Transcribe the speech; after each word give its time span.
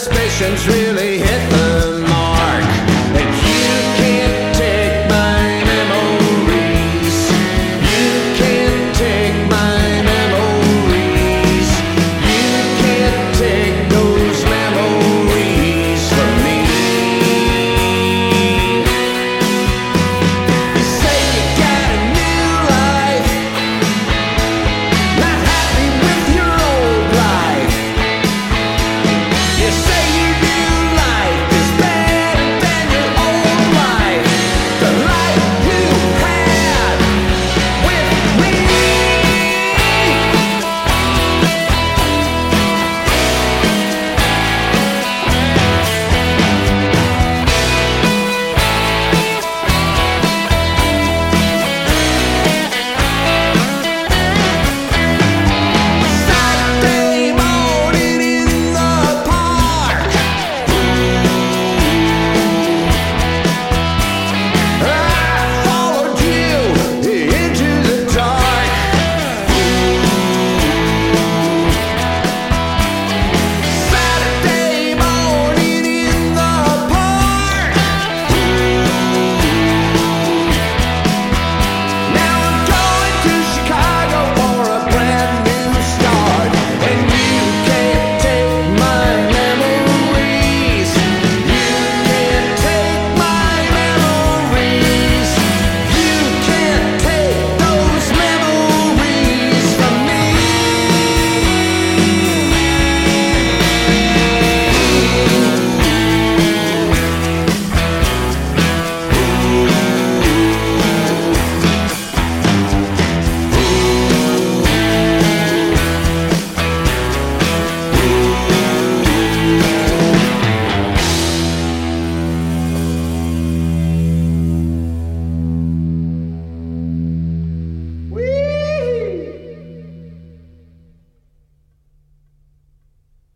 suspicions 0.00 0.66
really 0.66 1.18
hit 1.18 1.49